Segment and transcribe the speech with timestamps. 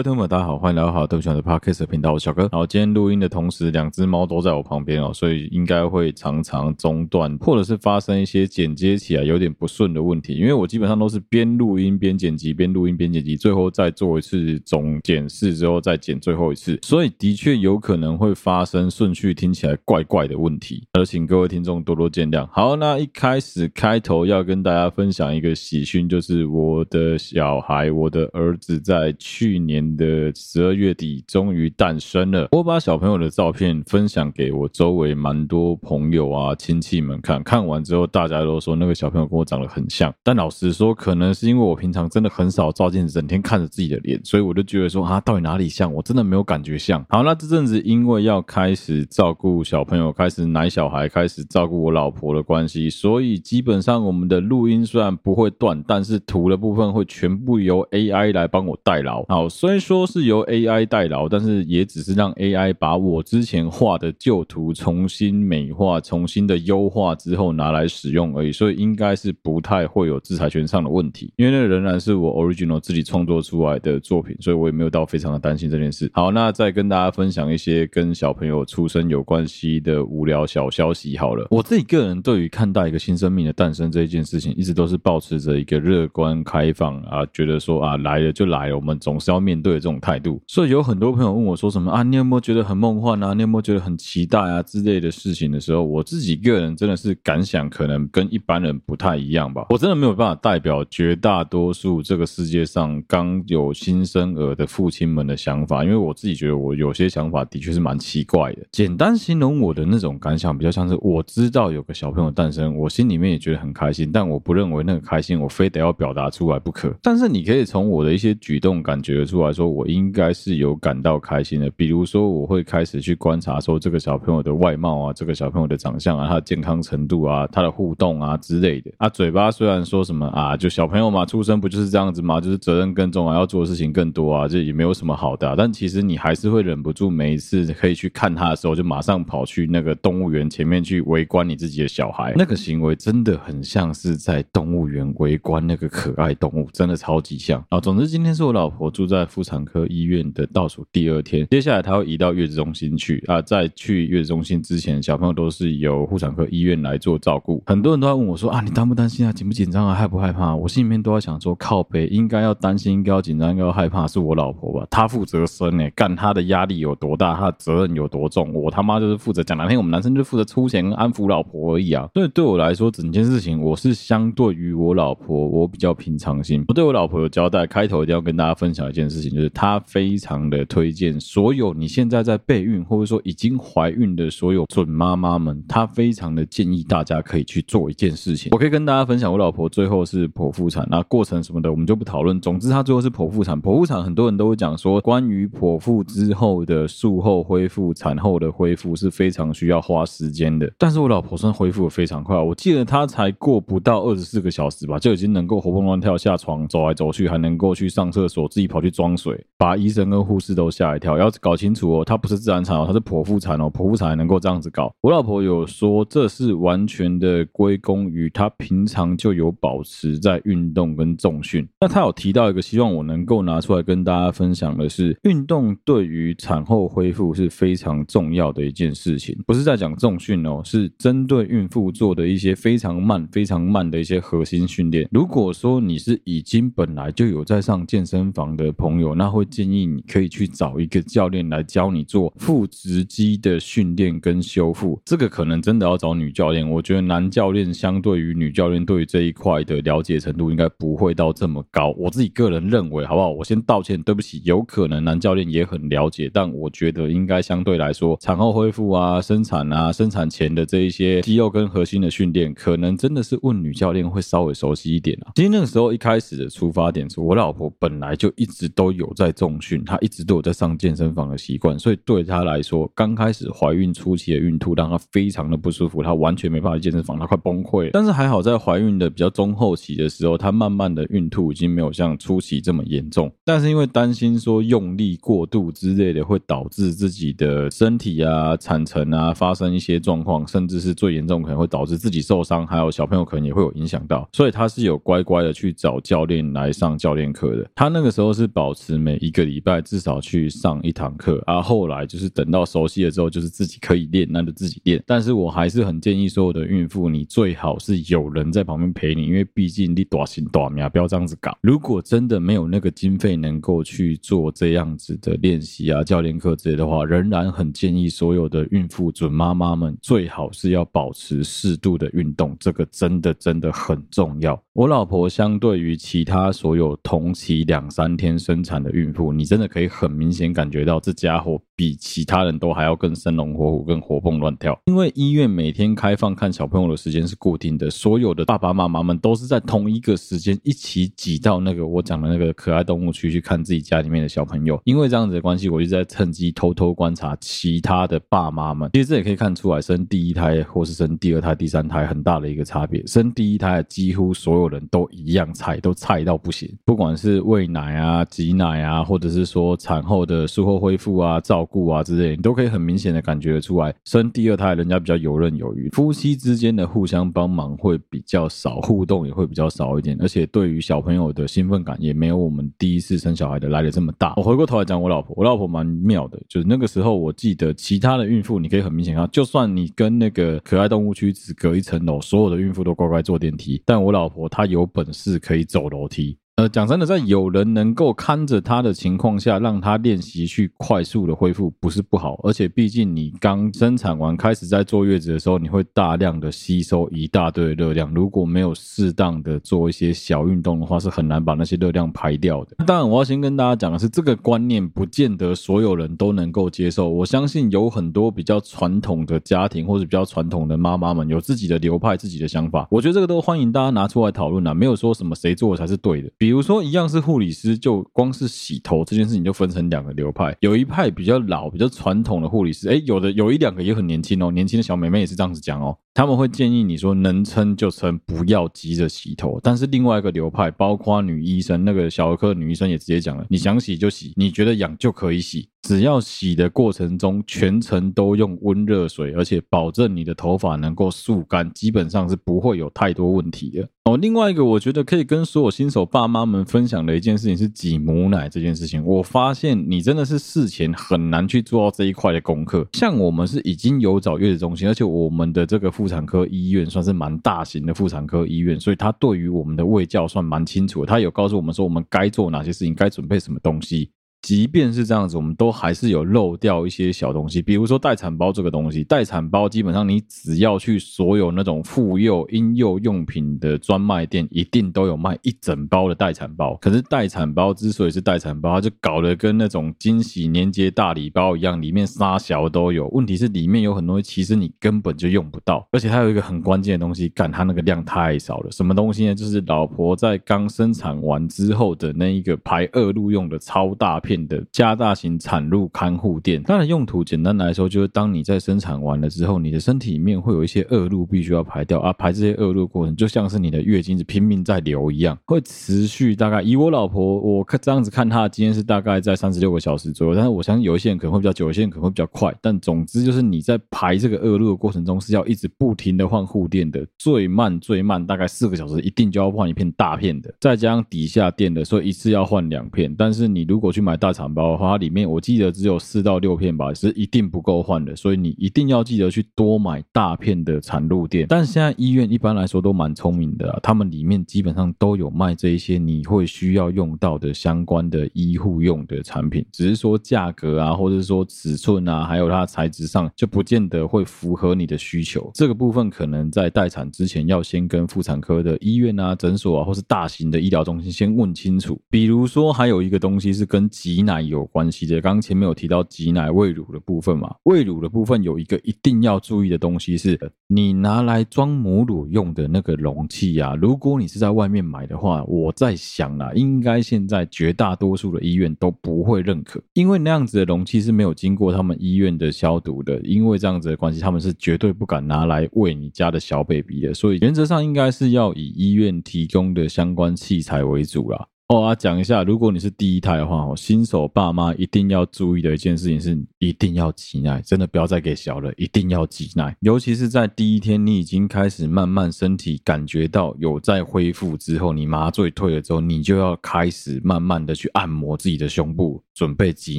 [0.00, 2.48] 位听众，大家好，欢迎来到好对不起的 Podcast 频道，我小哥。
[2.50, 10.32] 然后今天录音的同时，两只猫都在我旁边哦，所以应该会常常中断，或者是发生一些剪接起来有点不顺的问题。
[10.34, 22.48] 因为我基本上都是边录音边剪辑，边录音边剪辑，最后再做一次总检视之后再剪最后一次，所以的确有可能会发生顺序听起来怪怪的问题，那就请各位听众多多见谅。
[22.50, 29.89] 好，那一开始开头要跟大家分享一个喜讯，就是我的小孩，我的儿子在去年。
[29.96, 32.48] 的十二月底终于诞生了。
[32.52, 40.12] 我把小朋友的照片分享给我周围蛮多朋友啊、亲戚们看，看完之后大家都说那个小朋友跟我长得很像。
[40.22, 45.92] 但老实说，可能是因为我平常真的很少照镜子，整天看着自己的脸，所以我就觉得说啊，到底哪里像？
[45.92, 47.04] 我真的没有感觉像。
[47.08, 59.24] 好，那这阵子因为要开始照顾小朋友，开始奶小孩，开始照顾我老婆的关系，所以基本上我们的录音虽然不会断，但是图的部分会全部由 AI 来帮我代劳。
[59.28, 59.79] 好，所以。
[59.80, 76.10] 说是由 AI 代劳，但是也只是让 AI 把我之前画的旧图重新美化、重新的优化之后拿来使用而已，所以应该是不太会有制裁权上的问题，因为那仍然是我 original 自己创作出来的作品，所以我也没有到非常的担心这件事。
[76.12, 81.16] 好，那再跟大家分享一些跟小朋友出生有关系的无聊小消息。
[81.16, 89.59] 好了，我自己个人对于看待一个新生命的诞生这一件事情，一直都是保持着一个乐观开放啊，觉得说啊来了就来了，我们总是要面。
[89.60, 92.02] 对这种态度，所以有很多朋友问我说什么啊？
[92.02, 93.34] 你有没有觉得很梦幻啊？
[93.34, 94.62] 你有没有觉得很期待啊？
[94.62, 99.66] 之类的事情的时候，我自己个人真的是感想可能跟一般人不太一样吧。
[99.70, 108.66] 我真的没有办法代表绝大多数这个世界上刚有新生儿的父亲们的想法，因为我自己觉得我有些想法的确是蛮奇怪的。
[108.72, 116.94] 简单形容我的那种感想，比较像是我知道有个小朋友诞生，我心里面也觉得很开心，但我不认为那个开心我非得要表达出来不可。
[117.02, 119.49] 但是你可以从我的一些举动感觉出来。
[119.52, 128.90] 说我应该是有感到开心的，比如说我会开始去观察说这个小朋友的外貌啊，这个小朋友的长相啊，他的健康程度啊，他的互动啊之类的。
[128.98, 132.40] 啊，嘴巴虽然说什么啊，就小朋友嘛，出生不就是这样子吗？
[132.40, 135.54] 就是责任更重啊，要做的事情更多啊，这也没有什么好的。
[135.56, 142.32] 但其实你还是会忍不住每一次可以去看他的时候，就马上跑去那个动物园前面去围观你自己的小孩。
[142.36, 147.80] 那个行为真的很像是在动物园围观那个可爱动物，真的超级像啊。
[147.80, 153.40] 总之今天是我老婆住在妇产科医院的倒数第二天，接下来他会移到月子中心去啊。
[153.40, 157.62] 在去月子中心之前，小朋友都是由妇产科医院来做照顾。
[157.64, 159.32] 很多人都在问我说啊，你担不担心啊？
[159.32, 159.94] 紧不紧张啊？
[159.94, 160.54] 害不害怕？
[160.54, 164.86] 我心里面都在想说，靠背应该要担心，应该要紧张，应该要害怕，是我老婆吧？
[164.90, 168.52] 她负责生诶，干她的压力有多大，她的责任有多重？
[168.52, 172.06] 我他妈就是负责讲难听，我们男生就负责出钱安抚老婆而已啊。
[172.12, 176.62] 所以对我来说，整件事情我是相对于我老婆，我比较平常心。
[176.68, 179.50] 我对我老婆有交代，开头一定要跟大家分享一件事情，就是。
[179.52, 188.50] 他非常的推荐所有你现在在备孕或者说已经怀孕的所有准妈妈们，他非常的建议大家可以去做一件事情。
[188.52, 192.40] 我可以跟大家分享，我老婆最后是剖腹产，那过程什么的我们就不讨论。
[192.40, 193.60] 总之，她最后是剖腹产。
[193.60, 200.72] 剖腹产很多人都会讲说，关于剖腹之后的术后恢复、产后的恢复是非常需要花时间的。
[200.78, 209.44] 但是我老婆算恢复的非常快，我记得她才过不到二十四个小时吧，就已经能够活蹦乱跳下床、走来走去，还能够去上厕所，自己跑去装水。
[209.58, 214.90] 把医生跟护士都吓一跳，要搞清楚哦，她不是自然产哦，她是剖腹产哦，剖腹产还能够这样子搞。
[215.02, 221.68] 我老婆有说，这是完全的归功于她平常就有保持在运动跟重训。
[221.78, 235.06] 那她有提到一个希望我能够拿出来跟大家分享的是，运动对于产后恢复是非常重要的一件事情，不是在讲重训哦，是针对孕妇做的一些非常慢、非常慢的一些核心训练。
[235.12, 239.46] 如果说你是已经本来就有在上健身房的朋友，那会。
[239.50, 246.70] 建议你可以去找一个教练来教你做腹直肌的训练跟修复，这个可能真的要找女教练。
[246.70, 251.92] 我觉得男教练相对于女教练对于这一块的了解程度应该不会到这么高。
[251.98, 253.28] 我自己个人认为，好不好？
[253.28, 254.40] 我先道歉，对不起。
[254.44, 265.32] 有可能男教练也很了解，但我觉得应该相对来说，产后恢复啊、生产啊、生产前的这一些肌肉跟核心的训练，可能真的是问女教练会稍微熟悉一点啊。
[265.34, 269.30] 其实那个时候一开始的出发点是我老婆本来就一直都有在。
[269.40, 277.88] 重训，她一直都有在上健身房的习惯，所以对她来说，刚开始怀孕初期的孕吐让她非常的不舒服，她完全没办法去健身房，她快崩溃。
[277.90, 283.32] 但是还好，在怀孕的比较中后期的时候，她慢慢的孕吐已经没有像初期这么严重。
[283.42, 297.66] 但是因为担心说用力过度之类的会导致自己的身体啊、产程啊发生一些状况，甚至是最严重可能会导致自己受伤，还有小朋友可能也会有影响到，所以她是有乖乖的去找教练来上教练课的。
[297.74, 305.02] 她那个时候是保持每一个礼拜至少去上一堂课，啊，后来就是等到熟悉了之后，就是自己可以练，那就自己练。
[305.06, 311.56] 但是我还是很建议所有的孕妇，你最好是有人在旁边陪你，因为毕竟你大心大命，不要这样子搞。
[311.60, 324.60] 如果真的没有那个经费能够去做这样子的练习啊、教练课之类的话，仍然很建议所有的孕妇准妈妈们最好是要保持适度的运动，这个真的真的很重要。
[324.72, 334.78] 我老婆相对于其他所有同期两三天生产产的孕妇，你真的可以很明显感觉到这家伙比其他人都还要更生龙活虎、更活蹦乱跳。
[334.84, 344.78] 因为医院每天开放看小朋友的时间是固定的，所有的爸爸妈妈们都是在同一个时间一起挤到那个我讲的那个可爱动物区去看自己家里面的小朋友。
[344.84, 348.90] 因为这样子的关系，我就在趁机偷偷观察其他的爸妈们。
[348.92, 353.02] 其实这也可以看出来，生第一胎或是生第二胎、第三胎很大的一个差别。
[353.06, 356.70] 生第一胎几乎所有人都一样菜，都菜到不行。
[356.84, 363.94] 不管是喂奶啊、挤奶啊，或者是说产后的术后恢复啊、照顾顾啊之类，你都可以很明显的感觉得出来。
[364.04, 374.34] 生第二胎，人家比较游刃有余，夫妻之间的互相帮忙会比较少，互动也会比较少一点，而且对于小朋友的兴奋感也没有我们第一次生小孩的来得这么大。
[374.36, 386.36] 我回过头来讲我老婆，我老婆蛮妙的，就是那个时候我记得其他的孕妇，你可以很明显看，就算你跟那个可爱动物区只隔一层楼，所有的孕妇都乖乖坐电梯，但我老婆她有本事可以走楼梯。
[386.60, 392.38] 呃，讲真的，在有人能够看着他的情况下，让他练习去快速的恢复，不是不好。
[392.42, 398.12] 而且，毕竟你刚生产完开始在坐月子的时候，你会大量的吸收一大堆热量。
[398.12, 402.76] 如果没有适当的做一些小运动的话，是很难把那些热量排掉的。
[402.84, 407.08] 当然，我要先跟大家讲的是，这个观念不见得所有人都能够接受。
[407.08, 412.86] 我相信有很多比较传统的家庭或者比较传统的妈妈们，有自己的流派、自己的想法。
[412.90, 416.30] 我觉得这个都欢迎大家拿出来讨论啊，没有说什么谁做的才是对的。
[416.36, 420.56] 比比如说，一样是护理师，就光是洗头这件事情就分成两个流派。
[420.58, 425.96] 有一派比较老、比较传统的护理师，诶，有的有一两个也很年轻哦，年轻的小妹妹也是这样子讲哦。
[426.12, 429.60] 他们会建议你说，能撑就撑，不要急着洗头。
[429.62, 435.68] 但是另外一个流派，包括女医生，那个小儿科女医生也直接讲了，你想洗就洗，你觉得痒就可以洗。
[435.82, 443.88] 只要洗的过程中全程都用温热水，而且保证你的头发能够速干，基本上是不会有太多问题的。
[444.04, 449.02] 哦，另外一个我觉得可以跟所有新手爸妈们分享的一件事情是挤母奶这件事情。
[449.02, 452.86] 我发现你真的是事前很难去做到这一块的功课。
[452.92, 461.06] 像我们是已经有找月子中心，而且我们的这个妇产科医院算是蛮大型的妇产科医院，所以他对于我们的卫教算蛮清楚的。
[461.06, 464.10] 他有告诉我们说我们该做哪些事情，该准备什么东西。
[464.42, 469.04] 即便是这样子，我们都还是有漏掉一些小东西，比如说待产包这个东西。
[469.04, 476.74] 待产包基本上你只要去所有那种妇幼婴幼用品的专卖店，一定都有卖一整包的待产包。
[476.80, 483.08] 可是待产包之所以是待产包，它就搞得跟那种惊喜年节大礼包一样，里面啥小都有。
[483.08, 485.86] 问题是里面有很多，其实你根本就用不到。
[485.92, 488.70] 而且它有一个很关键的东西，干它那个量太少了。
[488.70, 489.34] 什么东西呢？
[489.34, 494.40] 就是老婆在刚生产完之后的那一个排恶露用的超大瓶片。
[494.40, 502.00] 的加大型产褥看护垫，它的用途简单来说，就是当你在生产完了之后，你的身体里面会有一些恶露必须要排掉。
[502.00, 531.46] 啊，排这些恶露的过程就像是你的月经是拼命在流一样，会持续大概以我老婆我看这样子看她的经验是大概在三十六个小时左右，但是我相信有一些人可能会比较久，有些人可能会比较快，但总之就是你在排这个恶露的过程中是要一直不停的换护垫的，最慢最慢大概四个小时一定就要换一片大片的，再加上底下垫的，所以一次要换两片，但是你如果去买大产包的话，它里面我记得只有四到六片吧，是一定不够换的，所以你一定要记得去多买大片的产褥垫。
[531.48, 545.50] 但是现在医院一般来说都蛮聪明的，他们里面基本上都有卖这一些你会需要用到的相关的医护用的产品，只是说价格啊，或者说尺寸啊，还有它材质上就不见得会符合你的需求。
[545.54, 552.00] 这个部分可能在待产之前要先跟妇产科的医院啊、诊所啊，或是大型的医疗中心先问清楚。
[552.10, 560.36] 比如说还有一个东西是跟挤奶有关系的，刚刚前面有提到挤奶喂乳的部分嘛，喂乳的部分有一个一定要注意的东西是，
[560.66, 581.46] 你拿来装母乳用的那个容器啊，如果你是在外面买的话，我在想啦，应该现在绝大多数的医院都不会认可，因为那样子的容器是没有经过他们医院的消毒的，因为这样子的关系，他们是绝对不敢拿来喂你家的小 baby 的，所以原则上应该是要以医院提供的相关器材为主啦。
[581.72, 599.98] 我啊，讲一下，如果你是第一胎的话，哦，新手爸妈一定要注意的一件事情是，一定要挤奶，真的不要再给小了，一定要挤奶，尤其是在第一天，你已经开始慢慢身体感觉到有在恢复之后，你麻醉退了之后，你就要开始慢慢的去按摩自己的胸部，准备挤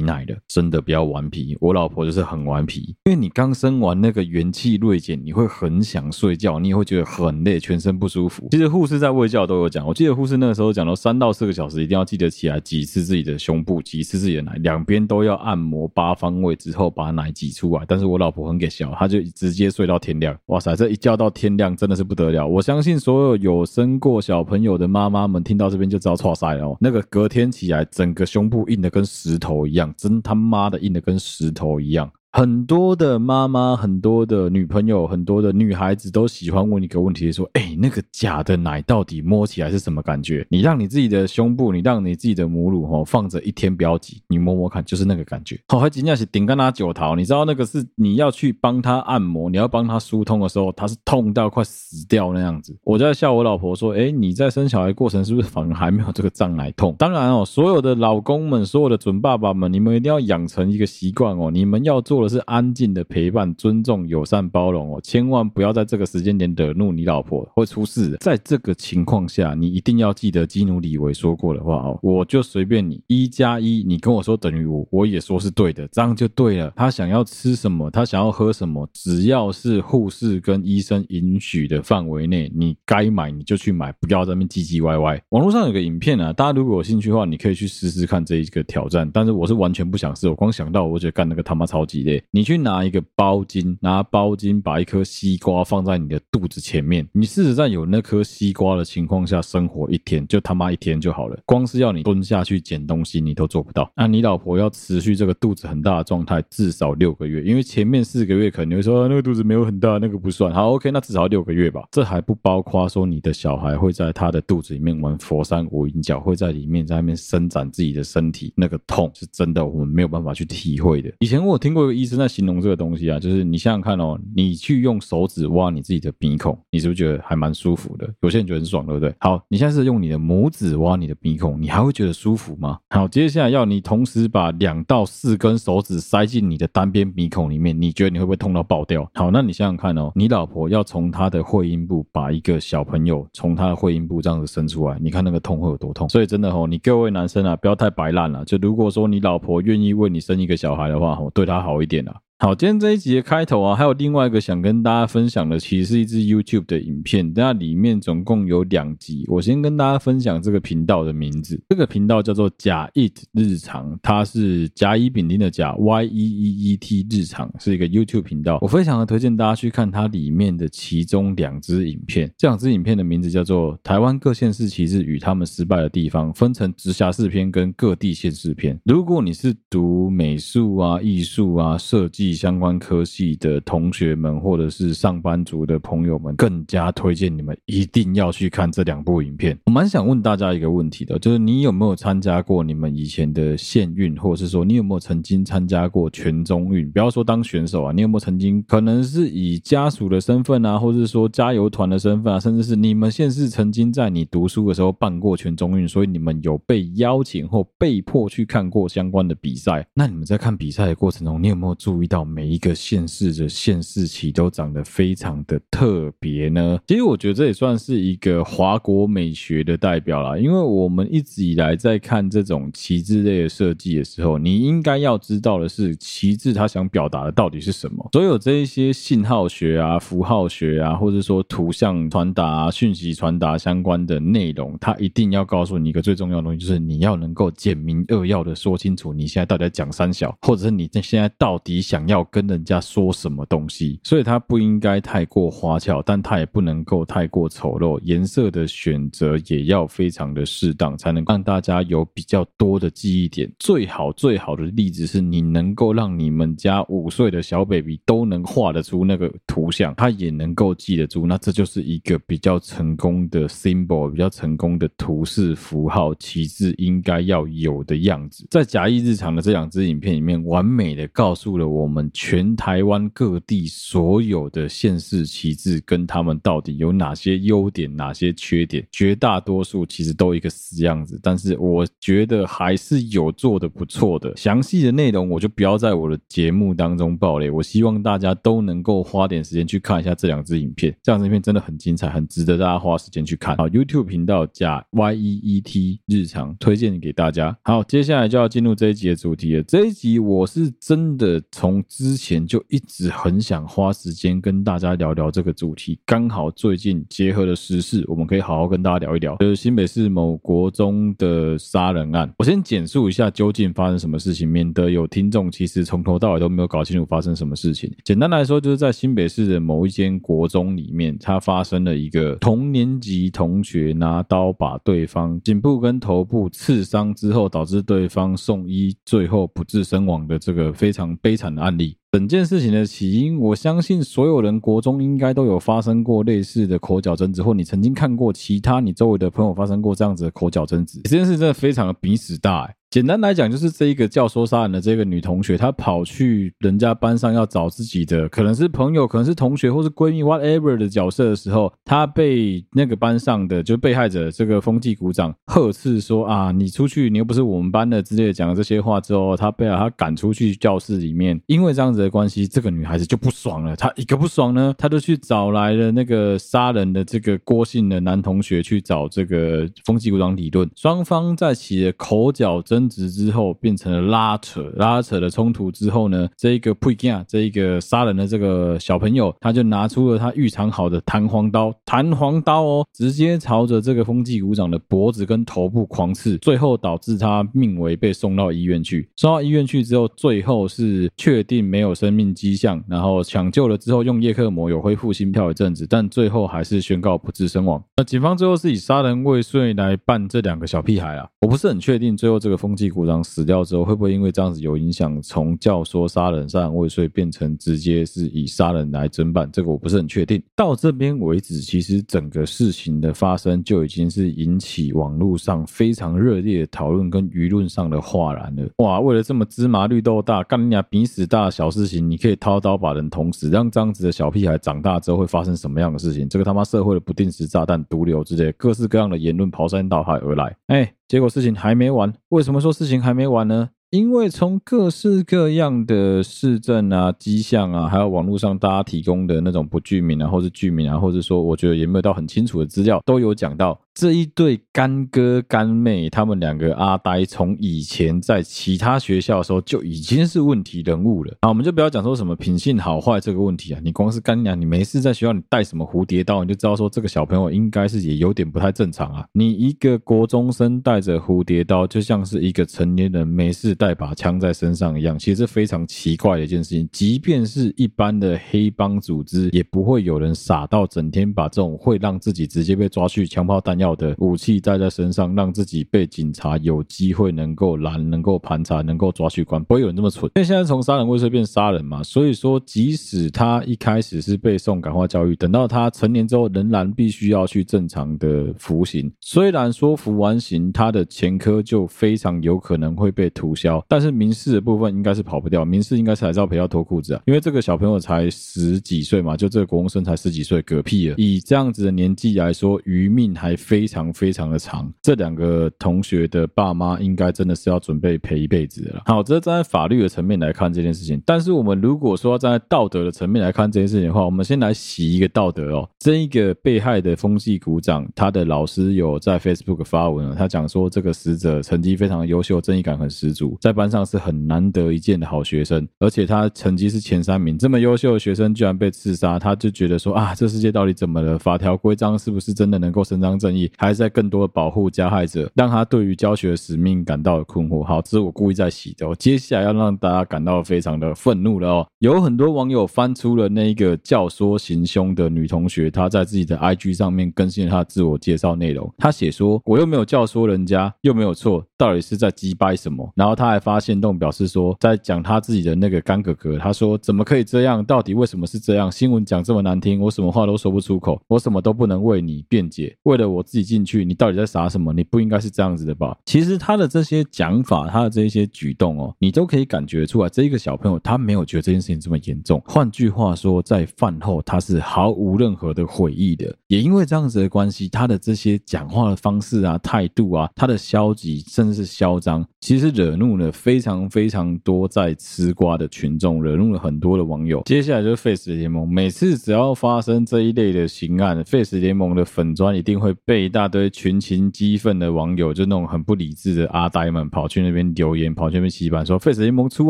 [0.00, 1.58] 奶了，真的不要顽皮。
[1.60, 8.46] 我老婆就是很顽皮，因为你刚生完那个元气锐减，你会很想睡觉，你也会觉得很累，全身不舒服。
[8.52, 17.84] 其实护士在喂教都有讲，我记得护士那个时候讲到三到四个小时，一定要记得起来挤一次自己的胸部，挤一次自己的奶，两边都要按摩八方位之后把奶挤出来。
[17.88, 20.38] 但是我老婆很给笑，她就直接睡到天亮。
[20.46, 22.46] 哇塞，这一觉到天亮真的是不得了。
[22.46, 26.76] 我相信所有有生过小朋友的妈妈们听到这边就知道挫赛了哦。
[26.80, 32.12] 那个隔天起来，整个胸部硬的跟石石头一样，真他妈的硬的跟石头一样。
[32.34, 40.46] 很多的妈妈，很多的女朋友，很多的女孩子都喜欢问一个问题，说：“哎，那个假的奶到底摸起来是什么感觉？
[40.48, 45.60] 你让你自己的胸部，你让你自己的母乳，哦，放着一天不要挤，你摸摸看，就是那个感觉。
[45.68, 52.74] 好，还紧要是顶干他九桃，你知道那个是你要去帮他按摩，你要帮他疏通的时候，他是痛到快死掉那样子。
[52.82, 56.96] 我在笑我老婆说：，哎，你在生小孩过程是不是反而还没有这个胀奶痛？
[56.98, 62.21] 当然哦，所有的老公们，所有的准爸爸们，你们一定要养成一个习惯哦，你们要做。
[62.22, 68.16] 或者是安静的陪伴、尊重、友善、包容哦，千万不要在这个时间点惹怒你老婆，会出事。
[68.20, 76.72] 在这个情况下，你一定要记得基努里维说过的话哦，我就随便你一加一，你跟我说等于五，我也说是对的，这样就对了。
[76.76, 85.20] 他想要吃什么，他想要喝什么，只要是护士跟医生允许的范围内，你该买你就去买，不要在那边唧唧歪歪。
[85.30, 89.10] 网络上有个影片啊，大家如果有兴趣的话，你可以去试试看这一个挑战。
[89.12, 92.11] 但是我是完全不想试，我光想到我觉得干那个他妈超级累。
[92.30, 101.38] 你去拿一个包巾，拿包巾把一颗西瓜放在你的肚子前面，你试试在有那颗西瓜的情况下生活一天，就他妈一天就好了。
[101.46, 103.90] 光是要你蹲下去捡东西，你都做不到。
[103.96, 110.52] 那你老婆要持续这个肚子很大的状态，至少六个月，因为前面四个月可能你会说那个肚子没有很大，那个不算。
[110.52, 111.82] 好，OK，那至少六个月吧。
[111.90, 121.12] 这还不包括说你的小孩会在他的肚子里面玩佛山无影脚，会在里面在那边伸展自己的身体，那个痛是真的，我们没有办法去体会的。
[121.20, 128.12] 以前我有听过医生在形容这个东西啊，就是你想想看哦，你去用手指挖你自己的鼻孔，你是不是觉得还蛮舒服的？
[128.22, 129.14] 有些人觉得很爽，对不对？
[129.20, 132.78] 好，你现在是用你的拇指挖你的鼻孔，你还会觉得舒服吗？
[132.90, 139.08] 好，接下来要你同时把两到四根手指塞进你的单边鼻孔里面，你觉得你会不会痛到爆掉？
[139.14, 146.08] 好，那你想想看哦，你老婆要从她的会阴部把一个小朋友从她的会阴部这样子生出来，你看那个痛会有多痛？
[146.08, 148.44] 所以真的哦，你各位男生啊，不要太摆烂了。
[148.44, 152.22] 就如果说你老婆愿意为你生一个小孩的话，哦，对她好一点啊。
[152.42, 157.32] 好，今天这一集的开头啊，还有另外一个想跟大家分享的，其实是一支 YouTube 的影片。
[157.36, 161.62] 那里面总共有两集，我先跟大家分享这个频道的名字。
[161.68, 168.58] 这个频道叫做甲 Eat 日常，它是甲乙丙丁的甲 Y E E E T 日常，是一个 YouTube 频道。
[168.60, 172.28] 我非常的推荐大家去看它里面的其中两支影片。
[172.36, 178.76] 这两支影片的名字叫做《台湾各县市旗帜与他们失败的地方》，分成直辖市篇跟各地县市篇。
[178.84, 189.58] 如果你是读美术啊、艺术啊、设计，相关科系的同学们，或者是上班族的朋友们，更加推荐你们一定要去看这两部影片。
[189.66, 196.90] 我蛮想问大家一个问题的，就是你有没有参加过你们以前的县运，或者是说你有没有曾经参加过全中运？
[196.90, 209.86] 不要说当选手啊，你有没有曾经可能是以家属的身份啊，或者是说加油团的身份啊，甚至是你们县市曾经在你读书的时候办过全中运，所以你们有被邀请或被迫去看过相关的比赛？
[209.94, 212.21] 那你们在看比赛的过程中，你有没有注意到？
[212.24, 216.78] 每一个县市的县市旗都长得非常的特别呢。
[216.86, 220.38] 其实我觉得这也算是一个华国美学的代表啦。
[220.38, 228.08] 因为我们一直以来在看这种旗帜类的设计的时候，你应该要知道的是，旗帜它想表达的到底是什么。
[228.12, 242.11] 所有这一些信号学啊、符号学啊，或者说图像传达啊、讯息传达相关的内容，它一定要告诉你一个最重要的东西，就是你要能够简明扼要的说清楚你现在到底在讲三小，或者是你现在到底想要。
[242.12, 247.98] 要跟人家说什么东西，所以它不应该太过花俏，但它也不能够太过丑陋。
[248.02, 253.50] 颜色的选择也要非常的适当，才能让大家有比较多的记忆点。
[253.58, 268.46] 最好最好的例子是你能够让你们家五岁的小 baby 都能画得出那个图像，他也能够记得住，那这就是一个比较成功的 symbol，比较成功的图示符号旗帜应该要有的样子。
[268.50, 272.02] 在假意日常的这两支影片里面，完美的告诉了我们。
[272.02, 278.82] 们全台湾各地所有的县市旗帜跟他们到底有哪些优点、哪些缺点。
[278.90, 284.34] 绝大多数其实都一个死样子，但是我觉得还是有做的不错的。
[284.38, 287.50] 详细的内容我就不要在我的节目当中爆雷。
[287.50, 293.54] 我希望大家都能够花点时间去看一下这两支影片，这两支影片真的很精彩，很值得大家花时间去看。
[293.58, 297.54] 好，YouTube 频道加 Y E E T 日常推荐给大家。
[297.62, 299.62] 好，接下来就要进入这一集的主题了。
[299.64, 312.32] 这一集我是真的从之前就一直很想花时间跟大家聊聊这个主题，刚好最近结合了时事，我们可以好好跟大家聊一聊，就是新北市某国中的杀人案。
[312.38, 317.92] 我先简述一下究竟发生什么事情，免得有听众其实从头到尾都没有搞清楚发生什么事情。
[318.04, 331.96] 简单来说，就是在新北市的某一间国中里面，它发生了一个同年级同学拿刀把对方颈部跟头部刺伤之后，导致对方送医，最后不治身亡的这个非常悲惨的案例。
[332.12, 341.00] 整件事情的起因，我相信所有人国中应该都有发生过类似的口角争执，或你曾经看过其他你周围的朋友发生过这样子的口角争执。
[341.04, 342.74] 这件事真的非常的鼻屎大欸。
[342.92, 372.81] 简单来讲，就是这一个教唆杀人的这个女同学，她跑去人家班上要找自己的，可能是朋友，可能是同学，或是闺蜜，whatever 的角色的时候，她被那个班上的就被害者这个风纪股长呵斥说啊，你出去，你又不是我们班的之类的讲了这些话之后，她被她赶出去教室里面，因为这样子的关系，这个女孩子就不爽了，她一个不爽呢，她就去找来了那个杀人的这个郭姓的男同学去找这个风纪股长理论，双方在起了口角争。
[372.82, 389.08] 争执之后变成了拉扯，拉扯的冲突之后呢，这一个佩吉这一个杀人的这个小朋友，他就拿出了他预藏好的弹簧刀，弹簧刀哦，直接朝着这个风纪股长的脖子跟头部狂刺，最后导致他命危，被送到医院去。
[389.16, 397.80] 送到医院去之后，最后是确定没有生命迹象，然后抢救了之后用叶克膜有恢复心跳一阵子，但最后还是宣告不治身亡。
[397.96, 402.71] 那警方最后是以杀人未遂来办这两个小屁孩啊，我不是很确定最后这个风。
[402.72, 409.46] 风纪股长死掉之后，会不会因为这样子有影响，从教唆杀人、杀人未遂变成直接是以杀人来侦办？
[409.52, 410.42] 这个我不是很确定。
[410.56, 418.66] 到这边为止，其实整个事情的发生就已经是引起网络上非常热烈的讨论跟舆论上的哗然了。
[418.78, 426.26] 哇，为了这么芝麻绿豆大、干你俩鼻屎大的小事情，你可以掏刀把人捅死，让这样子的小屁孩长大之后会发生什么样的事情？
[426.26, 430.56] 这个他妈社会的不定时炸弹、毒瘤之类，各式各样的言论刨山倒海而来。
[430.68, 430.90] 哎。
[431.12, 433.68] 结果事情还没完，为什么说事情还没完呢？
[433.90, 443.78] 因为从各式各样的市政啊、迹象啊，还有网络上大家提供的那种不具名啊，或是具名啊，或者说我觉得也没有到很清楚的资料，都有讲到。
[443.94, 451.36] 这一对干哥干妹，他们两个阿呆，从以前在其他学校的时候就已经是问题人物了。
[451.40, 459.26] 啊，我们就不要讲说什么品性好坏这个问题啊，你光是干娘，你没事在学校你带什么蝴蝶刀，你就知道说这个小朋友应该是也有点不太正常啊。
[459.32, 466.88] 你一个国中生带着蝴蝶刀，就像是一个成年人没事带把枪在身上一样，其实是非常奇怪的一件事情。
[466.90, 480.30] 即便是一般的黑帮组织，也不会有人傻到整天把这种会让自己直接被抓去枪炮弹药要的武器带在身上，让自己被警察有机会能够拦、能够盘查、能够抓去关，不会有人这么蠢。
[480.36, 489.12] 因为现在从杀人未遂变杀人嘛，所以说即使他一开始是被送感化教育，等到他成年之后，仍然必须要去正常的服刑。
[489.20, 497.22] 虽然说服完刑，他的前科就非常有可能会被涂销，但是民事的部分应该是跑不掉，民事应该是还是要赔到脱裤子啊。
[497.26, 501.14] 因为这个小朋友才十几岁嘛，就这个国中生才十几岁，嗝屁了。
[501.16, 503.56] 以这样子的年纪来说，余命还。
[503.72, 509.00] 非常非常的长，这两个同学的爸妈应该真的是要准备赔一辈子了。
[509.06, 515.88] 好，这站在法律的层面来看这件事情，但是我们如果说要站在道德的层面来看这件事情的话，我们先来洗一个道德哦。
[515.98, 531.38] 这一个被害的风纪股长，他的老师有在 Facebook 发文，他讲说这个死者成绩非常优秀，正义感很十足，在班上是很难得一见的好学生，而且他成绩是前三名，这么优秀的学生居然被刺杀，他就觉得说啊，这世界到底怎么了？
[531.38, 533.61] 法条规章是不是真的能够伸张正义？
[533.76, 537.82] 还是在更多的保护加害者，让他对于教学的使命感到困惑。
[537.82, 539.08] 好，这是我故意在洗的。
[539.08, 541.86] 我接下来要让大家感到非常的愤怒了哦。
[541.98, 548.92] 有很多网友翻出了那一个教唆行凶的女同学，她在自己的 IG 上面更新了她的自我介绍内容。
[548.98, 557.84] 她写说：“我又没有教唆人家，又没有错，到底是在鸡掰什么？”然后她还发现动表示说，在讲她自己的那个干哥哥，她说：“怎么可以这样？
[557.84, 558.90] 到底为什么是这样？
[558.90, 564.94] 新闻讲这么难听，我什么话都说不出口，我什么都不能为你辩解，为了我。”自己进去，你到底在傻什么？
[564.94, 566.16] 你不应该是这样子的吧？
[566.24, 572.62] 其实他的这些讲法，他的这些举动哦，你都可以感觉出来，这一个小朋友他没有觉得这件事情这么严重。
[572.64, 576.56] 换句话说，在饭后他是毫无任何的悔意的。
[576.68, 587.60] 也因为这样子的关系，他的这些讲话的方式啊、态度啊，他的消极甚至是嚣张，其实惹怒了非常非常多在吃瓜的群众，惹怒了很多的网友。
[587.66, 599.88] 接下来就是 Face 联盟，每次只要发生这一类的刑案，Face 联盟的粉砖一定会被一大堆群情激愤的网友，就那种很不理智的阿呆们跑去那边留言，跑去那边洗版，说 Face 联盟出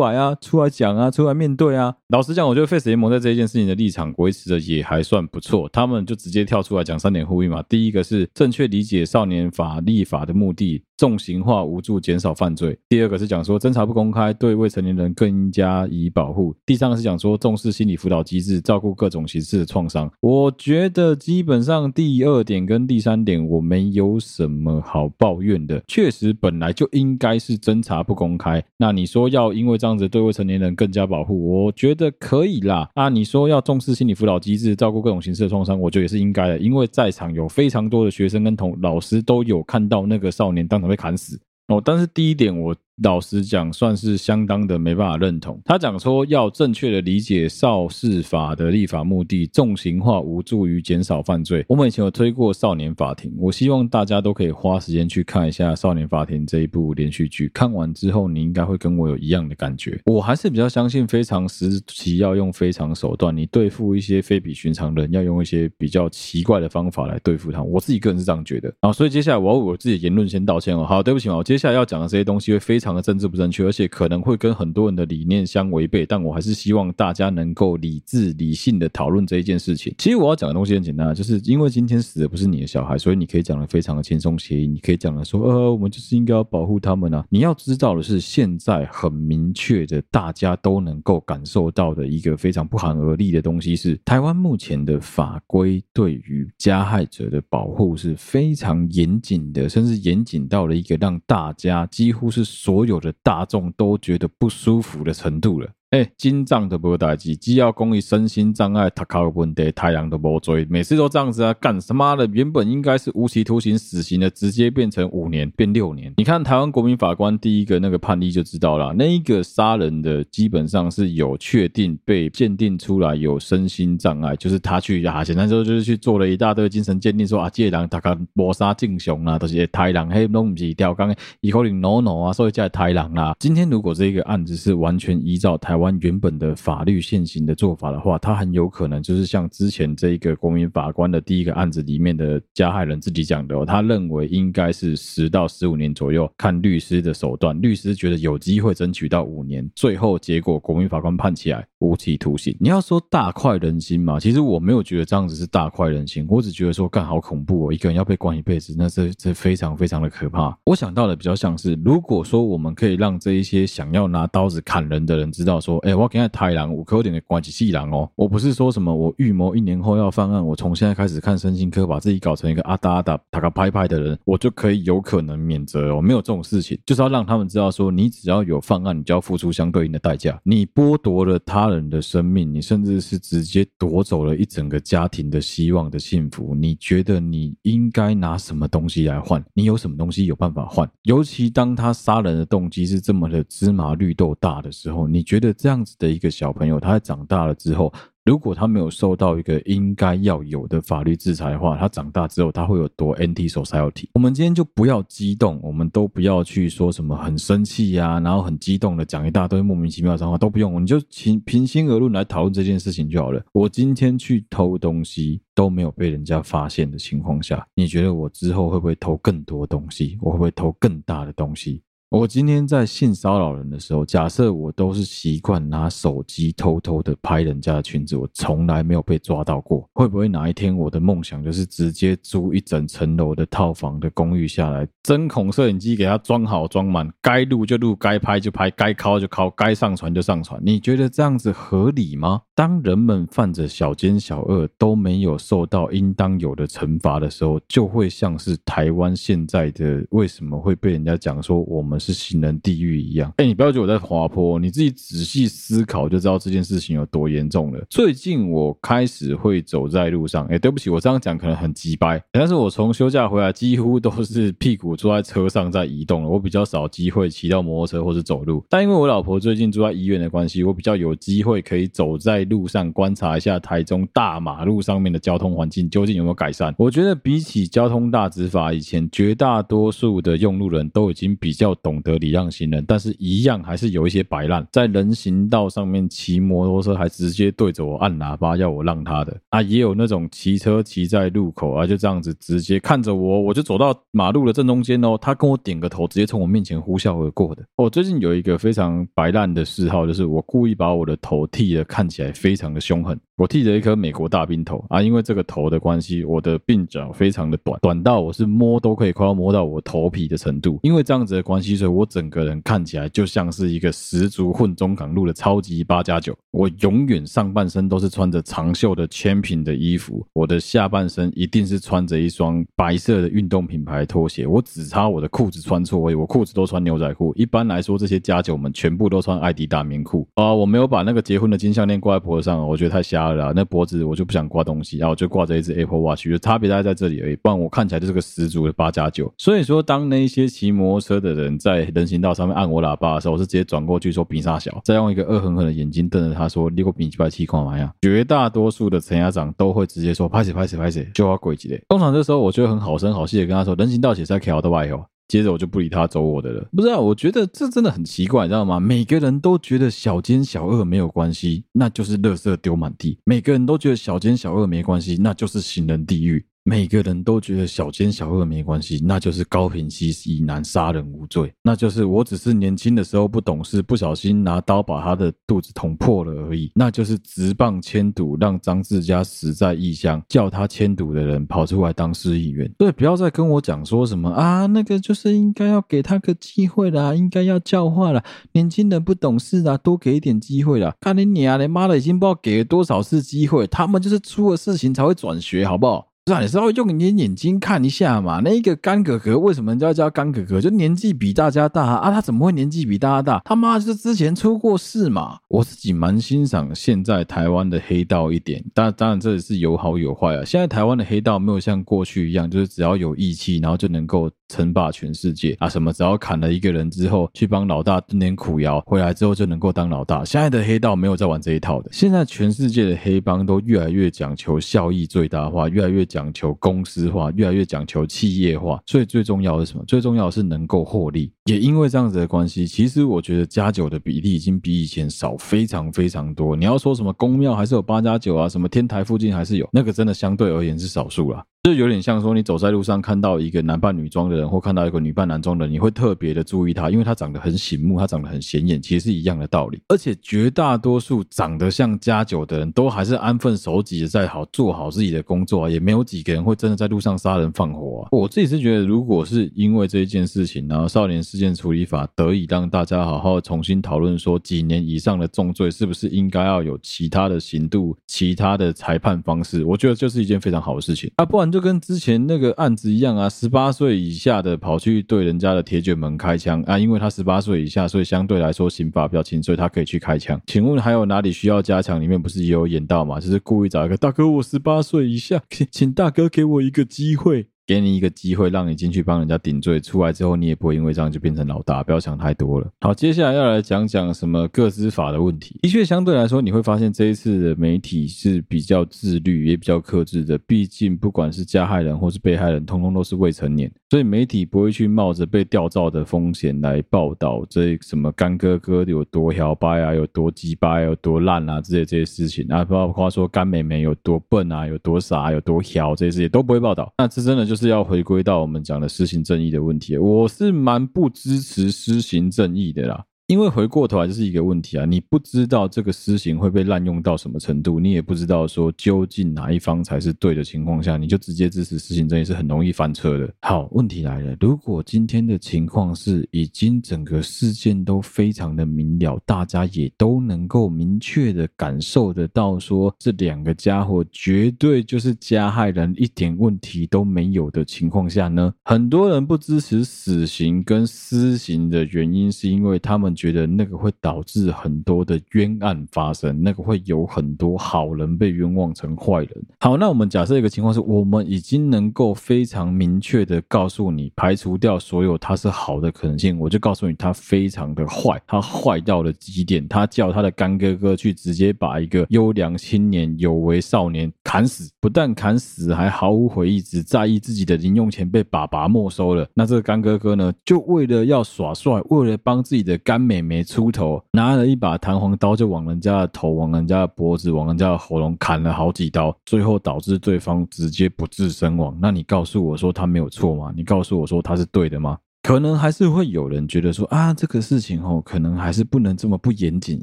[0.00, 1.94] 来啊，出来讲啊，出来面对啊。
[2.08, 7.62] 老实讲，我觉得 Face 联盟在这一件事情的立场维持的也还算不错，他们就直接跳出来讲三点呼吁嘛。
[7.68, 10.82] 第一个是正确理解少年法立法的目的。
[10.96, 12.76] 重刑化无助减少犯罪。
[12.88, 16.54] 第二个是讲说侦查不公开，对未成年人更加以保护。
[16.66, 20.10] 第三个是讲说重视心理辅导机制，照顾各种形式的创伤。
[20.20, 25.82] 我觉得基本上第二点跟第三点我没有什么好抱怨的。
[25.88, 28.62] 确实本来就应该是侦查不公开。
[28.76, 32.88] 那你说要因为这样子对未成年人更加保护，我觉得可以啦。
[32.94, 36.58] 啊，你说要重视心理辅导机制，照顾各种形式的创伤，我觉得也是应该的。
[36.58, 42.76] 因为在场有非常多的学生跟同老师都有看到那个少年当能被砍死哦，但是第一点我。
[43.02, 45.60] 老实讲，算是相当的没办法认同。
[45.64, 51.64] 他讲说要正确的理解少事法的立法目的，重刑化无助于减少犯罪。
[51.68, 57.48] 我们以前有推过少年法庭，我希望大家都可以花时间去看一下少年法庭这一部连续剧。
[57.54, 59.98] 看完之后，你应该会跟我有一样的感觉。
[60.04, 67.62] 我还是比较相信非常时期要用非常手段，你对付一些非比寻常人，要用一些比较奇怪的方法来对付他。
[67.62, 68.72] 我自己个人是这样觉得。
[68.82, 70.84] 好，所以接下来我要为我自己言论先道歉哦。
[70.84, 73.02] 好，对不起嘛，我接下来要讲的这些东西会非常的。
[73.02, 79.92] 政治不正确，而且可能会跟很多人的理念相违背，但我还是希望大家能够理智理性的讨论这一件事情。
[79.98, 87.26] 其实我要讲的东西很简单，就是因为今天死的不是你的小孩，所以你可以讲的非常的轻松写意，你可以讲的说，呃，我们就是应该要保护他们啊。
[87.28, 105.70] 你要知道的是，现在很明确的，大家都能够感受到的一个非常不寒而栗的东西是，台湾目前的法规对于加害者的保护是非常严谨的，甚至严谨到了一个让大家几乎是所所有的大众都觉得不舒服的程度了。
[105.92, 112.26] 哎，精障的无代志，只要讲伊身心障碍，他考问题，太阳都无追，每次都这样子啊，干什么的？
[112.32, 116.10] 原本应该是无期徒刑、死刑的，直接变成五年，变六年。
[116.16, 133.36] 你看台湾国民法官第一个那个判例就知道了，那一个杀人的基本上是有确定被鉴定出来有身心障碍，就是他去啊，简单说就是去做了一大堆精神鉴定，说啊，这个人他个谋杀正雄啊，都是台人，嘿，拢不是吊钢，以后你 no no 啊，所以叫台人啦。
[133.38, 135.81] 今天如果这个案子是完全依照台湾。
[136.00, 152.56] 原本的法律现行的做法的话，他很有可能就是像之前这一个国民法官的第一个案子里面的加害人自己讲的，他认为应该是十到十五年左右，看律师的手段，律师觉得有机会争取到五年，最后结果国民法官判起来无期徒刑。
[152.60, 154.20] 你要说大快人心嘛？
[154.20, 160.56] 其实我没有觉得这样子是大快人心，我只觉得说干好恐怖哦，一个人要被关一辈子，那这这非常非常的可怕。
[160.64, 168.10] 我想到的比较像是，如果说我们可以让这一些想要拿刀子砍人的人知道说，哎、我现在太郎，我可有点关系细郎哦。
[168.14, 176.00] 我不是说什么我预谋一年后要犯案，我从现在开始看身心科，把自己搞成一个阿达阿达塔卡拍拍的人，我就可以有可能免责哦。
[176.00, 180.38] 没有这种事情，就是要让他们知道说，你只要有犯案，你就要付出相对应的代价。
[180.42, 186.54] 你剥夺了他人的生命，你甚至是直接夺走了一整个家庭的希望的幸福。
[186.54, 189.42] 你觉得你应该拿什么东西来换？
[189.54, 190.88] 你有什么东西有办法换？
[191.02, 197.92] 尤其当他杀人的动机是这么的芝麻绿豆大的时候，你觉得这样子的一个小朋友，他长大了之后，
[198.24, 204.08] 如果他没有受到一个应该要有的法律制裁的话，他长大之后他会有多 anti-society？
[204.14, 213.40] 我们今天就不要激动，我们都不要去说什么很生气呀，然后很激动的讲一大堆莫名其妙的脏话，都不用，你就平平心而论来讨论这件事情就好了。
[213.52, 220.18] 我今天去偷东西都没有被人家发现的情况下，你觉得我之后会不会偷更多东西？
[220.20, 221.80] 我会不会偷更大的东西？
[222.12, 229.88] 我今天在性骚扰人的时候，假设我都是习惯拿手机偷偷的拍人家的裙子，我从来没有被抓到过。
[229.94, 240.60] 会不会哪一天我的梦想就是直接租一整层楼的套房的公寓下来，针孔摄影机给它装好装满，该录就录，该拍就拍，该拷就拷，该上传就上传？
[240.62, 242.42] 你觉得这样子合理吗？
[242.54, 252.01] 当人们犯着小奸小恶都没有受到应当有的惩罚的时候，就会像是台湾现在的为什么会被人家讲说我们。
[252.02, 253.32] 是行人地狱一样。
[253.36, 257.84] 哎，你不要觉得我在滑坡，你自己仔细思考就知道这件事情有多严重了。
[257.88, 268.64] 最近我开始会走在路上，哎，对不起，我这样讲可能很鸡掰，但是我从休假回来几乎都是屁股坐在车上在移动了，我比较少机会骑到摩托车或是走路。
[268.68, 276.74] 但因为我老婆最近住在医院的关系，我比较有机会可以走在路上观察一下台中大马路上面的交通环境究竟有没有改善。
[276.78, 289.38] 我觉得比起交通大执法以前，绝大多数的用路人都已经比较懂懂得礼让行人，但是一样还是有一些摆烂，在人行道上面骑摩托车，还直接对着我按喇叭要我让他的。
[289.50, 297.62] 啊，也有那种骑车骑在路口啊，就这样子直接看着我，我就走到马路的正中间哦，他跟我点个头，直接从我面前呼啸而过的。
[297.76, 316.36] 我最近有一个非常摆烂的嗜好，就是我故意把我的头剃的看起来非常的凶狠，我剃了一颗美国大兵头啊，因为这个头的关系，我的鬓角非常的短，短到我是摸都可以快要摸到我头皮的程度，因为这样子的关系，我整个人看起来就像是一个十足混中港路的超级八加九。
[316.50, 327.32] 我永远上半身都是穿着长袖的千品的衣服，我的下半身一定是穿着一双白色的运动品牌拖鞋，我只差我的裤子穿错而已，我裤子都穿牛仔裤。
[327.36, 330.52] 一般来说，这些加九们全部都穿爱迪达棉裤啊。
[330.52, 333.52] 我没有把那个结婚的金项链挂在脖子上，我觉得太瞎了啦。
[333.56, 337.36] 那脖子我就不想挂东西，然后我就挂着一只 Apple Watch，就差别大概在这里而已。
[337.36, 339.32] 不然我看起来就是个十足的八加九。
[339.38, 356.68] 所以说，当那些骑摩托车的人在人行道上面按我喇叭的时候，我是直接转过去说“比萨小”，再用一个恶狠狠的眼睛瞪着他说：“你给我比几百气干嘛呀？”绝大多数的陈家长都会直接说：“拍死拍死拍死，就要跪几嘞。”通常这时候我就很好声好气的跟他说：“人行道写在桥的外哦。”接着我就不理他，走我的了。
[356.76, 358.78] 不知道，我觉得这真的很奇怪，你知道吗？
[358.78, 366.44] 每个人都觉得小奸小恶没有关系，那就是垃圾丢满地；每个人都觉得小奸小恶没关系，那就是行人地狱。
[366.64, 382.72] 每个人都觉得小奸小恶没关系，那就是高屏溪以南杀人无罪，那就是我只是年轻的时候不懂事，不小心拿刀把他的肚子捅破了而已，那就是直棒签赌让张志佳死在异乡，叫他迁赌的人跑出来当市议员。
[382.78, 388.22] 对，不要再跟我讲说什么啊，那个就是应该要给他个机会啦，应该要教化啦，
[388.52, 390.94] 年轻人不懂事啊，多给一点机会啦。
[391.00, 396.11] 看你娘的，妈的，已经不知道给了多少次机会，他们就是出了事情才会转学，好不好？
[396.24, 398.40] 是啊，你稍微用你的眼睛看一下嘛。
[398.44, 400.60] 那一个干哥哥为什么要叫干哥哥？
[400.60, 403.42] 就年纪比大家大啊，他怎么会年纪比大家大？
[403.44, 405.38] 他妈就是之前出过事嘛。
[405.48, 410.44] 我自己蛮欣赏现在台湾的黑道一点，但当然这也是有好有坏啊。
[410.44, 415.68] 现在台湾的黑道没有像过去一样，就是只要有义气，然后就能够称霸全世界啊。
[415.68, 420.24] 什么只要砍了一个人之后，去帮老大炖点苦窑，回来之后就能够当老大。
[420.24, 421.88] 现在的黑道没有在玩这一套的。
[421.90, 426.02] 现在全世界的黑帮都越来越讲求效益最大化，越来越。
[426.12, 429.84] 讲求公司化，越来越讲求企业化，所以最重要的是什么？
[429.86, 431.32] 最重要的是能够获利。
[431.46, 436.54] 也因为这样子的关系，其实我觉得加九的比例已经比以前少非常非常多。
[436.54, 441.42] 你要说什么宫庙还是有八加九啊，什么天台附近还是有，那个真的相对而言是少数了。
[441.62, 449.80] 就有点像说，你走在路上看到一个男扮女装的人，或看到一个女扮男装的人，你会特别的注意他，因为他长得很醒目，他长得很显眼，其实是一样的道理。
[449.86, 458.08] 而且绝大多数长得像加九的人都还是安分守己的在好做好自己的工作啊，也没有几个人会真的在路上杀人放火啊。
[458.10, 471.51] 我自己是觉得，如果是因为这一件事情，然后少年事件处理法得以让大家好好重新讨论，说几年以上的重罪是不是应该要有其他的刑度、其他的裁判方式，我觉得就是一件非常好的事情啊，不然。
[471.52, 480.40] 就跟之前那个案子一样啊，十八岁以下的跑去对人家的铁卷门开枪啊，因为他十八岁以下，所以相对来说刑法比较轻，所以他可以去开枪。
[480.46, 482.00] 请问还有哪里需要加强？
[482.00, 483.20] 里面不是也有演到吗？
[483.20, 487.48] 就是故意找一个大哥，我十八岁以下，请请大哥给我一个机会。
[487.66, 492.68] 给你一个机会，让你进去帮人家顶罪，出来之后你也不会因为这样就变成老大，不要想太多了。
[492.80, 495.58] 好，接下来要来讲讲什么个资法的问题。
[495.62, 500.36] 的确，相对来说，你会发现这一次的媒体是比较自律，也比较克制的。
[500.38, 516.92] 毕竟，不管是加害人或是被害人，通通都是未成年，所以媒体不会去冒着被吊照的风险来报道这什么干哥哥有多摇摆啊，有多鸡巴，有多烂啊，这些这些事情啊，包括说干妹妹有多笨啊，有多傻，有多摇，这些事情都不会报道。
[516.98, 517.61] 那这真的就是。
[517.62, 523.04] 是要回归到我们讲的施行正义的问题，我是蛮不支持施行正义的啦。
[523.32, 533.32] 因为回过头来就是一个问题啊，你不知道这个私刑会被滥用到什么程度，你也不知道说究竟哪一方才是对的情况下，你就直接支持私刑，这也是很容易翻车的。
[533.40, 553.16] 好，问题来了，如果今天的情况是已经整个事件都非常的明了，大家也都能够明确的感受得到，说这两个家伙绝对就是加害人，一点问题都没有的情况下呢，很多人不支持死刑跟私刑的原因，是因为他们。
[553.22, 559.46] 觉得那个会导致很多的冤案发生，那个会有很多好人被冤枉成坏人。
[559.60, 579.24] 好，那我们假设一个情况是，我们已经能够非常明确的告诉你，排除掉所有他是好的可能性，我就告诉你他非常的坏，他坏到了极点，他叫他的干哥哥去直接把一个优良青年、有为少年砍死，不但砍死，还毫无悔意，只在意自己的零用钱被爸爸没收了。
[579.32, 583.00] 那这个干哥哥呢，就为了要耍帅，为了帮自己的干。
[583.12, 591.76] 妹妹出头，拿了一把弹簧刀就往人家的头、往人家的脖子、往人家的喉咙砍了好几刀，最后导致对方直接不治身亡。
[591.78, 593.52] 那你告诉我说他没有错吗？
[593.54, 594.96] 你告诉我说他是对的吗？
[595.22, 599.78] 可能还是会有人觉得说啊，这个事情哦，可能还是不能这么不严谨，